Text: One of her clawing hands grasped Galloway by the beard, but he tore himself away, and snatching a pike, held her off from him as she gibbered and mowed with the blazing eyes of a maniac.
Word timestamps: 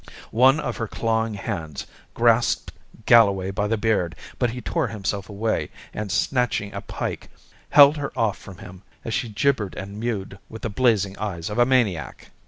One 0.33 0.59
of 0.59 0.77
her 0.77 0.87
clawing 0.87 1.35
hands 1.35 1.85
grasped 2.15 2.71
Galloway 3.05 3.51
by 3.51 3.67
the 3.67 3.77
beard, 3.77 4.15
but 4.39 4.49
he 4.49 4.59
tore 4.59 4.87
himself 4.87 5.29
away, 5.29 5.69
and 5.93 6.11
snatching 6.11 6.73
a 6.73 6.81
pike, 6.81 7.29
held 7.69 7.97
her 7.97 8.11
off 8.17 8.39
from 8.39 8.57
him 8.57 8.81
as 9.05 9.13
she 9.13 9.29
gibbered 9.29 9.75
and 9.75 9.99
mowed 9.99 10.39
with 10.49 10.63
the 10.63 10.71
blazing 10.71 11.15
eyes 11.19 11.51
of 11.51 11.59
a 11.59 11.67
maniac. 11.67 12.31